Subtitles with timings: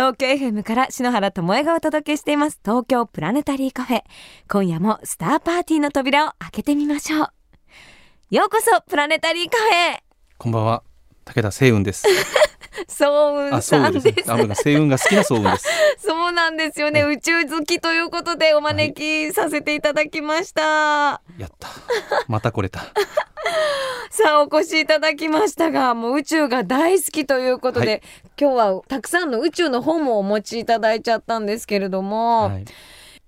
[0.00, 2.58] 東京 FM から篠原智恵がお届けしています。
[2.64, 4.02] 東京プラネタリーカフェ。
[4.48, 7.28] 今夜もスターパーティーの扉を開けてみましょう。
[8.30, 9.98] ようこそプラネタリーカフェ
[10.38, 10.89] こんばんは。
[11.34, 12.04] 武田星雲です。
[12.88, 15.66] そうあそうですあ僕が星雲が好きなそう雲です。
[15.98, 20.62] そうなんですよね、宇宙好きということでお招きさせていただきました、
[21.38, 21.68] やった。
[22.26, 22.80] また来れた。
[24.10, 28.02] さあお越しいただきましたがもう宇宙が大好きということで、はい。
[28.40, 32.64] 今日はたくさんの宇宙の本もお持ちいただいちゃったんですけれども、はい、い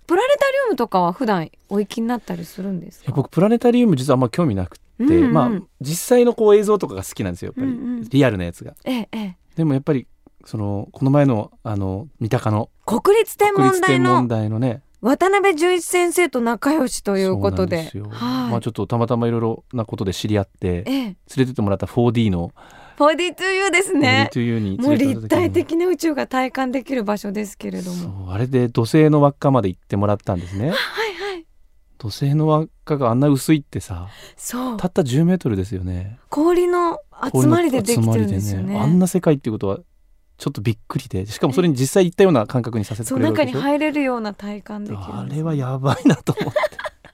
[0.07, 3.05] プラネタリウムとかは普段お行きになったりするんですか？
[3.09, 5.33] や僕プラネタリウム実はあんま興味なくて、うんうん。
[5.33, 8.09] まあ実際のこう映像とかが好きなんですよやっぱり、うんうん。
[8.09, 8.75] リアルなやつが。
[8.85, 9.37] ええええ。
[9.57, 10.07] でもやっぱり
[10.45, 12.71] そのこの前のあの三鷹の。
[12.85, 14.83] 国立天国文台立天文のね。
[15.01, 17.91] 渡辺淳一先生と仲良しということで。
[18.11, 21.17] はい、まあちょっとたまたまいろいろなことで知り合って連え。
[21.37, 22.53] えれてってもらった 4D の。
[22.99, 24.31] 4D2U ですね。
[24.33, 30.73] 4D2U にもう立体的な宇宙が体感できる場所ですけれどそもうあれで土星の輪っかまで行ってもらったんですね
[32.03, 34.77] 土星の輪っかがあんな薄いってさそう。
[34.77, 36.19] たった10メートルですよね。
[36.31, 36.99] 氷の
[37.33, 38.75] 集まりでできてるんですよね。
[38.75, 39.79] 氷の集まりであんな世界っていうことは
[40.37, 41.27] ちょっっとびっくりで。
[41.27, 46.61] しかもそれに実際行ったような感覚にさせてくれる中に入れるような体感できるあれはやばいなと思って。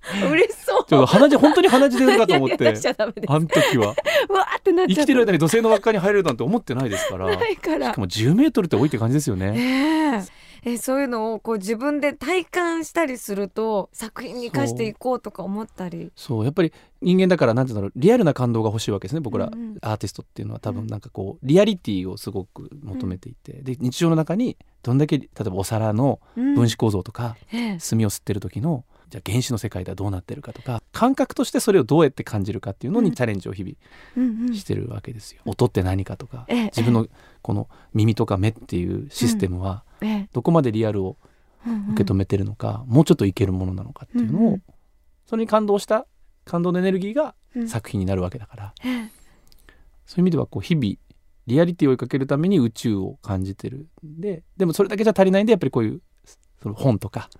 [0.32, 0.86] 嬉しそう。
[0.88, 2.66] ちょっと鼻血本当に鼻血出るかと思って。
[2.66, 3.94] あの時は。
[4.30, 7.26] うわーってなっちゃ生きてる間に土星の輪っかに入れるなんて思ってないですから。
[7.26, 7.90] ないから。
[7.90, 9.50] しかも10メートルって多いって感じですよね。
[9.50, 10.24] ね
[10.64, 16.10] ええそういうのをこう自分で体感したりすると作品に生かしていこうとか思ったり。
[16.16, 16.44] そう。
[16.44, 19.78] やっぱり人間だからなんていうんだろうリアルな感動が欲しいわけですね僕ら、うんうん。
[19.82, 27.78] アーティストっていうのは多分なんかこうリアリティをすごく求めていて、で日常の中にどんだけ例えばお皿の分子構造とか、ええ。
[27.78, 33.04] 炭を吸ってる時のじゃあ原子の世界ではどうなってるかとか感覚としてそれをどうやって感じるかっていうのうん。
[33.06, 35.42] にチャレンジを日々してるわけですよ。
[35.46, 36.44] 音って何かとか。
[36.48, 36.64] ええ。
[36.64, 37.06] 自分の
[37.42, 40.28] この耳とか目っていうシステムはええ。
[40.32, 41.16] どこまでリアルを
[41.92, 44.58] 受け止めてるのか、もうちょっといけるものなのかっていうのを、
[45.26, 46.06] それに感動した
[46.44, 47.68] 感動のエネルギーがうん。
[47.68, 49.10] 作品になるわけだから、ええ。
[50.04, 50.94] そういう意味ではこう日々
[51.46, 56.02] リアリティを追いかけるために宇宙を感じてるんででもそれだけじゃ足りないんでやっぱりこういう
[56.62, 57.30] その本とか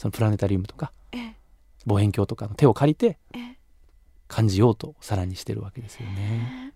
[0.00, 1.36] そのプラネタリウムとかええ。
[1.84, 3.58] 望遠鏡とかの手を借りてええ。
[4.28, 6.72] 感じようとさらにしてるわけですよね。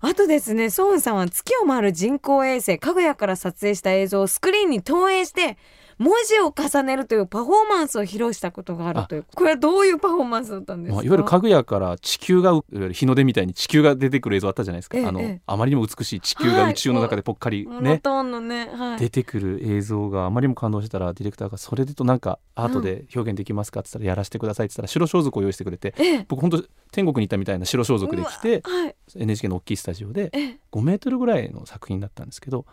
[0.00, 5.58] あとですねソウンさんは月を回る人工衛星かぐやから撮影した映像をスクリーンに投影して
[6.02, 12.60] 文字を重ねるというパフォーマンスを披露したことがあるというこれはどういうパフォーマンスだったんですか、まあ、いわゆるかぐやから地球が
[12.92, 15.40] 日の出みたいに地球が出てくる映像あったじゃないですか、あのええええ。
[15.46, 18.98] あまりにも美しい地球が宇宙の中でぽっかりね、トーンのねはい。
[18.98, 30.58] 出てくる映像があまりにも感動したらディレクターがそれでとなんかアートで表現できますかって言ったらやらせてくださいって言ったら白装束を用意してくれてええ僕本当天国に行ったみたいな白装束で来てはい NHK の大きいスタジオでええ。
[30.72, 32.66] 5メートルぐらいの作品だったんですけど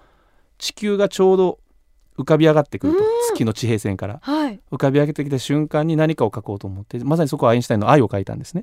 [0.58, 1.60] 地球がちょうど
[2.20, 8.62] 浮かび上がってくるとうん月の地平線からはい浮かび上げてきた瞬間に何かを書こうと思ってまさにそこはアインシュタインの愛を書いたんですね。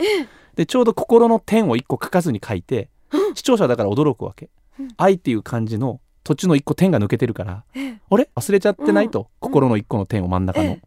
[0.54, 2.88] でちょうど心の点を一個書かずに書いて
[3.34, 4.88] 視聴者だから驚くわけうん。
[4.98, 8.28] 愛っていう漢字の途中の一個点が抜けてるからええあれ？
[8.34, 10.66] 忘れちゃってないと、うん心の一個の点を真ん中の。
[10.66, 10.86] ええ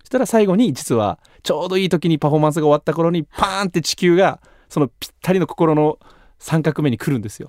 [0.00, 4.40] そしたら最後に実はちょうどいい時にパフォーマンスが終わった頃にパーンって地球が
[4.70, 5.98] そのぴったりの心の
[6.38, 7.48] 三角目に来るんですよ。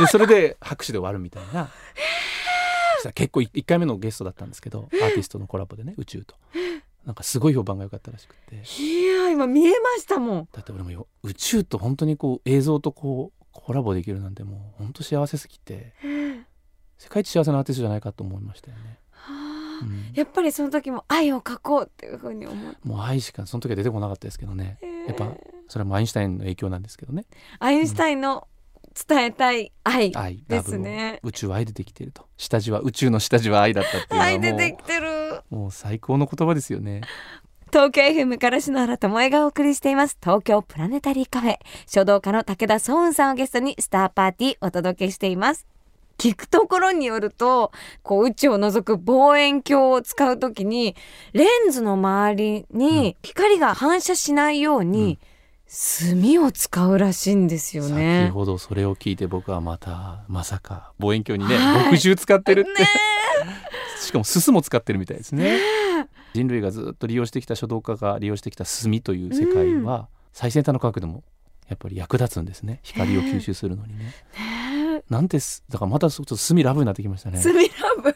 [0.00, 1.68] でそれで拍手で終わるみたいな。
[2.98, 3.08] そした。
[3.10, 6.34] ら結構1回目のゲストだったんですけどアーティストのコラボでね宇宙と。
[7.04, 8.56] なんかすごい評判が良かったらしくて。
[8.82, 10.48] いや今見えましたもん。
[10.52, 15.94] だって俺もよ宇宙と本当にこう映像とこうコラボできるなんてもう本当幸せすぎて。
[16.04, 16.48] ええ
[16.98, 18.98] 世界一幸せなアーティストじゃないかと思いましたよね。
[19.12, 19.32] は
[19.82, 20.12] あうん。
[20.14, 24.78] やっぱりその時も愛を描こうっていうふうに思ってもう愛しかその時は出てこなかったですけどね。
[25.06, 27.24] やっぱええそれはもうアインシュタインの影響なんですけどね。
[27.60, 28.48] アインシュタインの
[29.06, 31.20] 伝えたい愛、愛ですね。
[31.22, 32.26] 宇宙は愛でできていると。
[32.36, 35.42] 下地は宇宙の下地は愛だったっていう愛でできてる。
[35.50, 37.02] うもう最高の言葉ですよね。
[37.70, 40.16] 東京 FM から篠原智恵がお送りしています。
[40.20, 41.58] 東京プラネタリーカフェ。
[41.86, 45.66] 書道家の武田壮雲さんをゲストにスターパーティーお届けしています。
[46.18, 47.70] 聞くところによると
[48.02, 50.96] こう宇宙を覗く望遠鏡を使うときに
[51.32, 55.20] レンズの周りに光が反射しないように
[55.68, 58.30] 墨を使うらしいんですよ先ね。
[58.30, 61.84] ほどそれを聞いて僕はまたまさか望遠鏡にねはい。
[61.84, 62.88] 墨汁使ってるって、ね
[64.00, 65.58] しかもすすも使ってるみたいですね。
[66.32, 71.24] 人類がずっと利用してきた書道家が利用してきた墨という世界は、最先端の科学でも
[71.68, 72.80] やっぱり役立つんですね。
[72.82, 74.04] 光を吸収するのにね。
[74.04, 74.14] ね
[75.10, 77.40] なんてすだからまたちょっと墨ラブになってきましたね。
[77.40, 78.12] ちょ墨ラブっ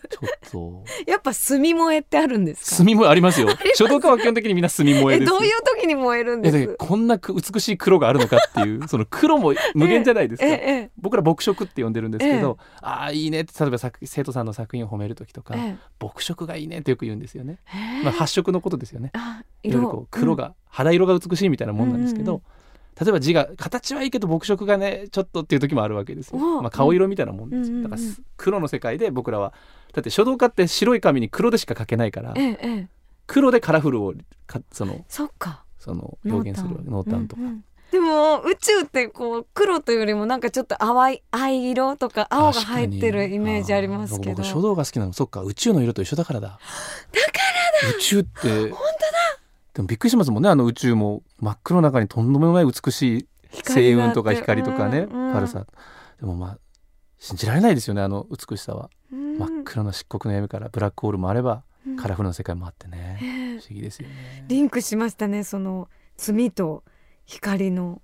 [0.51, 0.85] と。
[1.11, 2.77] やっぱ墨萌えってあるんですか？
[2.77, 3.49] 墨もありますよ。
[3.75, 6.77] 書道家は基本的にみんな墨萌えですえどういう時に燃えるんです？
[6.79, 15.77] こんなく美しい黒があるのかっていう その黒も無限じゃないですか、ええ僕ら墨色って呼んでるんですけど、ああいいねって例えば作生徒さんの作品を褒める時とか、ええ。
[15.99, 19.11] 墨色がいいねってよく言うんですよね、ええまあ、発色のことですよね。
[19.15, 22.43] あいろいろこう黒が、肌色が美しいみたいなもんなんですけど、うんうん
[23.01, 27.83] 例えば字が形はいいけど墨色がねちょっとっていう時もあるわけですよ、おまあ、顔色みたいなもんです。
[27.83, 29.53] だからす黒の世界で僕らは
[29.93, 32.89] だって書道家って白い紙に黒でしか書けないからええええ。
[33.27, 34.15] 黒でカラフルを
[34.47, 35.65] かそのそっか。
[35.79, 37.27] その表現する濃淡。
[37.27, 44.37] とか、うんうんでも宇宙ってこう黒というよりもなんかちょっと淡い藍色とか青が入ってるイメージありますけど。
[44.37, 45.13] 僕書道が好きなの。
[45.13, 46.49] そっか宇宙の色と一緒だからだ。
[46.49, 46.59] だか
[47.83, 47.95] らだ。
[47.95, 48.73] 宇宙って本当だ
[49.75, 51.23] でもびっくりしますもんねあの宇宙も。
[51.39, 53.27] 真っ黒の中にとんでもない美しい
[53.67, 55.33] 星雲とか光とかね、うんうん。
[55.33, 55.67] パルサ。
[56.21, 56.59] でもまあ
[57.19, 59.39] 信じられないですよねあの美しさは、うん。
[59.39, 61.97] 真っ暗な漆黒の闇からブラックホールもあれば、うん。
[61.97, 63.27] カラフルな世界もあってね、え
[63.57, 63.59] え。
[63.59, 64.45] 不思議ですよね。
[64.49, 66.85] リンクしましたねその墨と
[67.25, 68.03] 光の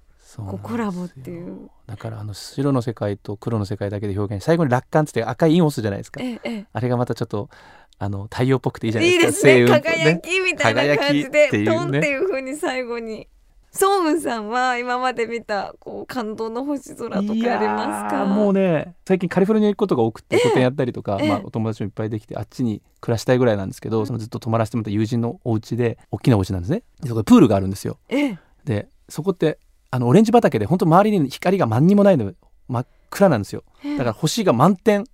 [0.63, 1.71] コラボっていう。
[1.87, 6.67] だからあの白の世界と黒の世界だけで表現最後に楽観っつって赤いインオスじゃないですか、えええ。
[6.73, 7.49] あれがまたちょっと
[7.99, 9.67] あの太陽っぽくていいじゃないえいいでですすね。
[9.67, 11.73] 輝きみたいな感じで輝きっていうね。
[11.73, 13.29] トンっていう風に最後に。
[13.71, 18.25] ソーンさんは今まで見たこう感動の星空とかありますか？
[18.25, 21.29] ーもうね最近カリフォルニア行くことが多くて個展やったりとか、ええ。
[21.29, 26.83] まあ、お友達もいっぱいできてあっちに暮らしたいぐらいなんですけど、そのずっと泊まらせてもらった友人のお家で大きなお家なんですね。
[27.03, 27.99] でそこでプールがあるんですよ。
[28.09, 28.39] ええ。
[28.65, 29.59] でそこって
[29.91, 32.33] あのオレンジ畑で本当周りに光が何にもないの
[32.69, 33.65] 真っ暗なんですよ。
[33.85, 35.05] だから星が満点。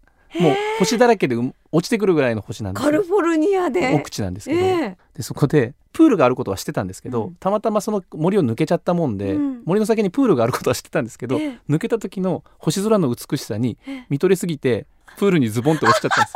[0.41, 3.95] もう星だらけでうん落ちてくるぐらいの星なんですよカリフォルニアで。
[3.95, 4.97] 奥地なんですけど、ええ。
[5.15, 7.35] でそこでプールがあることは知ってたんですけど、うん。
[7.35, 9.63] たまたまその森を抜けちゃったもんで、うん。
[9.65, 11.59] 森の先にプールがあることは知ってたんですけど、ええ。
[11.69, 14.07] 抜けた時の星空の美しさにええ。
[14.09, 14.87] 見とれすぎて
[15.19, 16.35] プールにズボンって落ちちゃったんです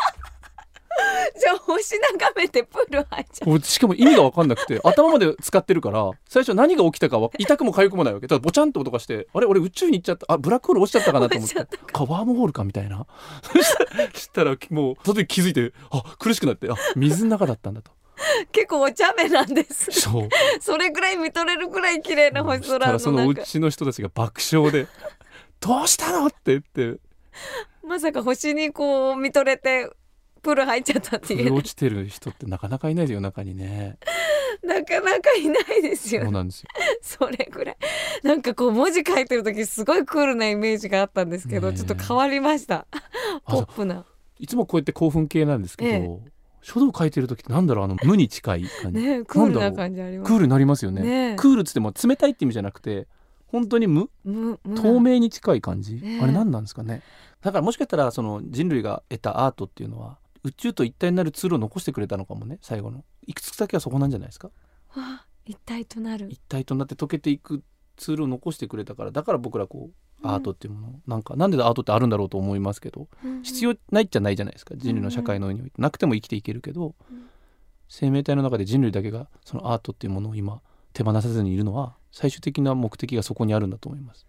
[1.73, 3.51] 星眺めてプール入っちゃう。
[3.53, 8.27] 俺しかも意味が分かんなくて頭まで使ってるから最初何が起きたかは 痛くも痒くもないわけ。
[8.27, 11.57] ただボチャンと音がしてあれ俺宇宙に行っちゃったあブラックホール落ちちゃったかなと思って。
[11.93, 13.07] あワームホールかみたいな。
[13.43, 13.59] そ
[14.19, 17.91] したらもうその時気づいてあ苦しくなってあ水の中だったんだと。
[18.53, 19.91] 結構お茶目なんです。
[19.93, 20.29] そう。
[20.61, 24.87] それぐらい見とれるぐらい綺麗な星空のらそのう中ちの人たちが爆笑で
[25.61, 27.01] 「どうしたの?」って言って。
[27.85, 29.91] まさか星にこう見とれて
[30.43, 31.55] プール入っちゃったっていう。
[31.55, 33.99] 落ちてる人ってなかなかいないですよ中にね。
[34.63, 36.23] なかなかいないですよ。
[36.23, 36.69] そうなんですよ。
[37.03, 37.77] それぐらい。
[38.23, 41.79] なんかこう文字書いてる時すごいクールなイメージがあったんですけど、ねえ。
[41.79, 42.87] ちょっと変わりました。
[43.45, 44.05] あポップな。
[44.39, 45.95] いつもこうやって興奮系なんですけど、え
[46.27, 46.33] え。
[46.61, 51.37] 書道書いてる時ってなんだろうあの無に近い感じ、ねクールな感じありますクールになりますよね。
[51.39, 53.07] クールっつっても冷たいって意味じゃなくて
[53.47, 54.11] 本当に無？
[54.25, 57.03] むむ透明に近い感じ、あれ何なんですかね？
[57.41, 63.05] だからもしかしたらその人類が得たアートっていうのは宇宙と一体になるツールを残してくれたのかもね最後の。
[63.27, 64.51] いくつだけはそこなんじゃないですか？
[65.45, 66.29] 一体となる。
[66.31, 67.63] 一体となって溶けていく
[67.97, 73.09] ツールを残してくれたからだから僕らこうアートっていうもの、なんかなんでアートってあるんだろうと思いますけど
[73.43, 75.63] 必要ないっちゃないじゃないですか人類の社会の上に。
[75.63, 77.27] おいてなくても生きていけるけど、うん。
[77.89, 80.61] 生命体の中で人類だけがそのアートっていうものを今
[80.93, 84.27] 手放さずにいるのは最終的な目的がそこにあるんだと思います。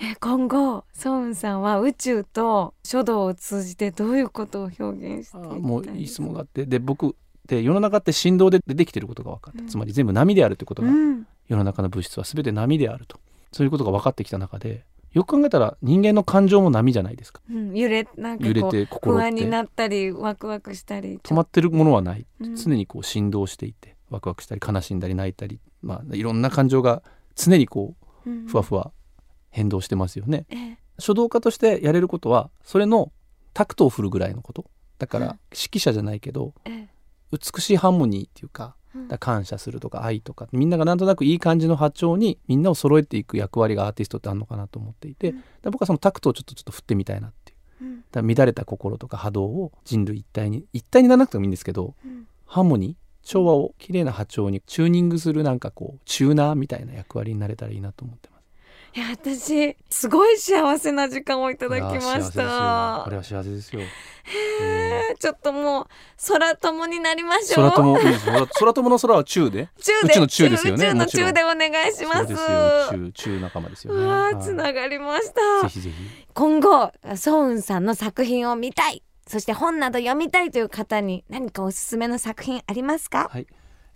[0.00, 6.66] え今後ソウンさんは宇宙と書道を通じてどういうことを表現していきたいもういい質問があって。
[6.66, 7.16] で僕
[7.46, 9.68] で世の中って振動でできてることが分かった、うん。
[9.68, 11.26] つまり全部波であるということが、うん。
[11.48, 13.18] 世の中の物質は全て波であると。
[13.52, 17.40] そういうことが分かってきた中でよく考えたら人間の感情も波じゃないですか。
[17.50, 19.22] うん、揺れなんか揺れて心って。
[19.22, 22.26] 不安になったりワクワクしたり止まってるものはない。
[22.40, 22.56] うん。
[22.56, 27.02] 常にこう振動していてワクワクしたり悲しんだり泣いたり、まあ、いろんな感情が
[27.34, 27.94] 常にこ
[28.26, 28.46] ううん。
[28.46, 28.92] ふわふわ
[29.58, 30.46] 変動してますよね。
[30.50, 30.78] ええ。
[30.98, 33.12] 書道家としてやれることはそれの
[33.54, 34.64] タクトを振るぐらいのこと。
[34.98, 35.24] だかうん。
[35.24, 36.88] ら指揮者じゃないけどええ。
[37.32, 38.74] 美しいハーモニーっていうか
[39.20, 45.36] 感謝するとか愛とかみんながなんとなくいい感じの波長にみんなを揃えていく役割がアーティストってあるのかなと思っていて、うん。
[45.36, 48.04] だから僕はそのタクトをちょっとちょっと振ってみたいなっていううん。
[48.10, 52.26] だ乱れた心とか波動を人類一体に一体にならなくてもいいんですけどうん。
[52.46, 58.37] ハーモニー調和を綺麗な波長にチューニングするなんかこうチューナーみたいな役割になれたらいいなと思ってます。
[58.94, 63.02] いや私すごい幸せな時間をいただきました。
[63.04, 63.82] これは幸せですよ。
[64.60, 65.86] えーちょっともう
[66.28, 67.70] 空友になりましょう。
[67.70, 69.68] 空友空 空友の空は宙で？
[69.80, 72.18] 中での宙ですよねの中でお願いします。
[72.18, 73.00] そうですよ。
[73.00, 74.04] 宇宙宙仲間ですよね。
[74.06, 75.62] わつながりました。
[75.62, 75.94] ぜひぜひ。
[76.34, 79.02] 今後ソウンさんの作品を見たい。
[79.26, 83.28] そして本など読みたいという方に何かおすすめの作品ありますか？
[83.30, 83.46] はい。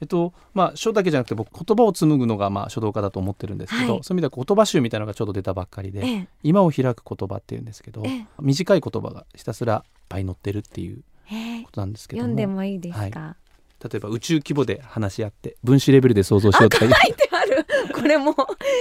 [0.03, 4.03] えっとまあ書だけじゃなくて僕言葉を紡ぐのがまあ書道家だと思ってるんですけど、はい。
[4.03, 6.29] そういう意味では言葉集みたいなのがちょうど出たばっかりで、ええ。
[6.43, 8.27] 今を開く言葉っていうんですけど、ええ。
[8.41, 11.63] 短い言葉がひたすらいっぱい載ってるっていうええ。
[11.63, 13.37] ことなんですけども読んでもいいですか、は
[13.85, 17.65] 例えば宇宙規模で話し合って分子レベルで想像しようとか書いてある。
[17.95, 18.35] これもう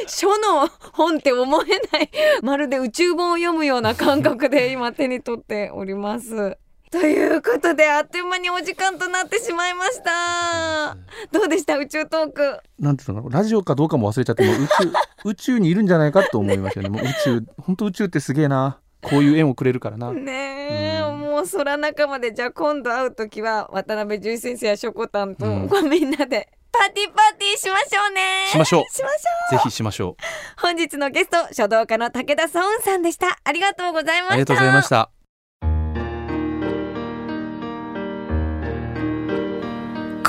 [0.07, 2.09] 書の本って思えない。
[2.41, 6.57] まるで宇宙本を読むような感覚で今手に取っております。
[6.91, 10.97] ということであっという間にお時間となってしまいました。
[11.31, 12.59] どうでした宇宙トーク？
[12.79, 14.91] なんていうのラジオかどうかも忘れちゃってもう宇宙
[15.29, 28.47] 宇宙にいるんじゃないかと思いましたよねもう宇宙本当宇宙ってすげえなこういう縁をくれるからなねえ、うんもう空仲間でじゃあ今度会う時は渡辺淳先生やしょこたんと、うんみんなでパーティーパーティーしましょうね。
[28.49, 29.15] しましょうしましょ
[29.49, 29.51] う。
[29.51, 33.39] ぜひしましょう本日のゲスト書道家の武田壮雲さんでした。
[33.43, 34.33] ありがとうございました。
[34.33, 35.20] ありがとうございました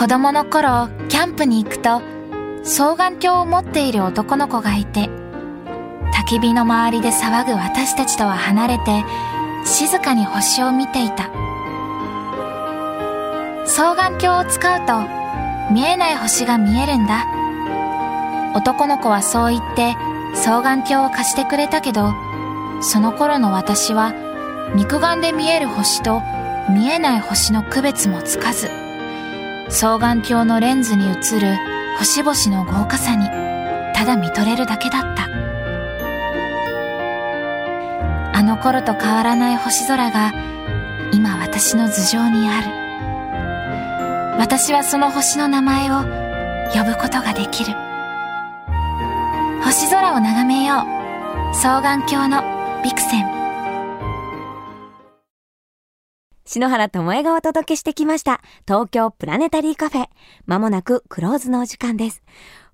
[0.03, 2.03] 子供の頃キャンプに行くと
[2.65, 5.09] 双眼鏡を持っている男の子がいて
[6.13, 9.05] 焚き火の周りで騒ぐ私たちとは離れて
[9.65, 11.31] 静かに星を見ていた。
[13.65, 17.25] 双眼鏡を使うと見えない星が見えるんだ。
[18.57, 19.95] 男の子はそう言って
[20.35, 22.13] 双眼鏡を貸してくれたけど
[22.81, 24.13] その頃の私は
[24.75, 26.23] 肉眼で見える星と
[26.69, 28.82] 見えない星の区別もつかず
[29.73, 31.57] 双眼鏡のレンズに映る
[31.99, 33.27] 星々の豪華さに
[33.95, 35.29] ただ見とれるだけだった。
[38.35, 40.33] あの頃と変わらない星空が
[41.13, 44.39] 今私の頭上にある。
[44.39, 46.03] 私はその星の名前を
[46.75, 47.75] 呼ぶことができる。
[49.65, 51.55] 星空を眺めよう。
[51.55, 52.43] 双眼鏡の
[52.83, 53.42] ビクセン。
[56.53, 58.43] 篠原智恵がお届けしてきました。
[58.69, 60.09] 東京プラネタリーカフェ。
[60.45, 62.23] まもなくクローズのお時間です。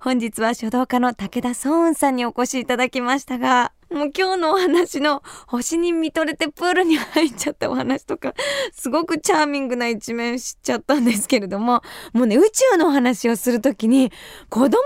[0.00, 8.34] 本日は書道家の武田壮雲さんにお越しいただきましたがもう今日のお話の星に見とれてプールに入っちゃったお話とか
[8.72, 14.12] すごくチャーミングな一面知っちゃったんですけれどももうね宇宙のお話をするときに
[14.50, 14.78] 子供のよ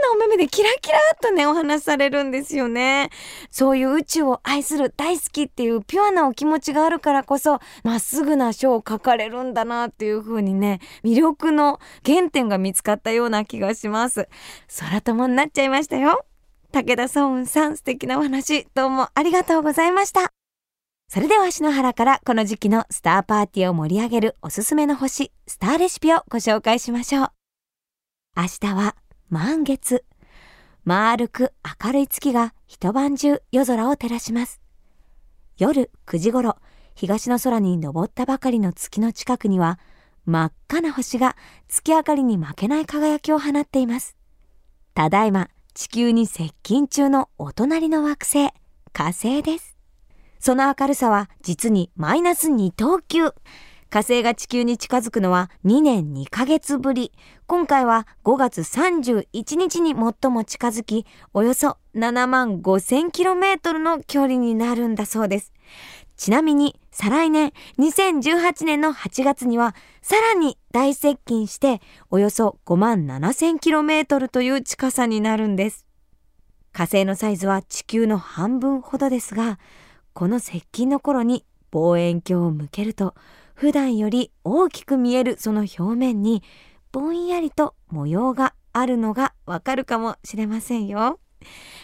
[0.00, 3.10] うなお目目でキラキラっとねお話されるんですよね。
[3.50, 14.28] そういう宇宙を愛する大好きっていうピュアなお気持ちがあるからこそまっすぐな書を書かれるんだなっていう風にね魅力の原点が見つかったような気がします。
[14.78, 16.27] 空友になっちゃいましたよ。
[16.70, 20.32] 武田壮雲さん素敵なお話どうもありがとうございました。
[21.08, 27.28] それでは篠原からこの時期のスターパーティーを盛り上げるおすすめの星スターレシピをご紹介しましょう。
[28.36, 28.96] 明日は
[29.30, 30.04] 満月
[30.84, 34.60] 丸く明るい月が一晩中夜空を照らします。
[35.56, 36.58] 夜9時頃
[36.94, 39.78] 東の空に昇ったばかりの月の近くには
[40.26, 41.34] 真っ赤な星が
[41.66, 44.18] 月明かりに負けない輝きを放っています。
[44.92, 48.48] ただいま地球に接近中のお隣の惑星
[48.92, 49.76] 火星です
[50.40, 53.32] その明るさは実にマイナス2等級
[53.88, 57.10] 火星が地球に近づくのは2年2ヶ月ぶり。
[57.46, 65.54] 今回は5月31日に最も近づき、およそ7万5000キロメートルの距離になるんだそうです。
[66.18, 75.86] ちなみに、再来年2018年の8月には、さらに大接近して、およそ5万7000キロメートルという近さになるんです。
[76.72, 79.60] 火星のサイズは地球の半分ほどですが、
[80.12, 83.14] この接近の頃に望遠鏡を向けると、
[83.54, 86.42] 普段より大きく見えるその表面に
[86.90, 91.20] ぼんやりと模様があるのがわかるかもしれませんよ。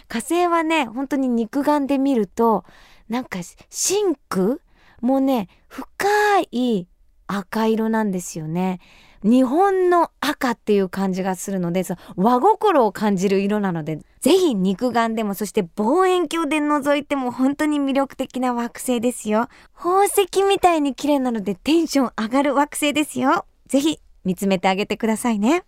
[0.08, 2.64] 火星はね、本当に肉眼で見ると、
[3.08, 4.58] なんか真空
[5.00, 6.08] もね、深
[6.50, 6.86] い
[7.26, 8.80] 赤色なんですよね。
[9.22, 19.48] 日本の赤っていう感じがするので、そ和心を感じる色なので、ぜひ肉眼でも、そして望遠鏡で覗いても本当に魅力的な惑星ですよ。
[19.74, 23.46] 宝石みたいに綺麗なのでテンション上がる惑星ですよ。
[23.66, 25.64] ぜひ見つめてあげてくださいね。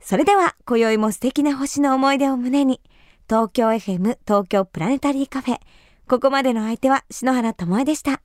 [0.00, 2.80] それでは、今宵も素敵な星の思い出を胸に、
[3.28, 5.60] 東京 FM 東京プラネタリーカフェ。
[6.08, 8.22] ここまでの相手は篠原智恵でした。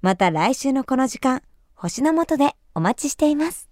[0.00, 1.42] また来週のこの時間、
[1.74, 3.68] 星の下でお待ちしています。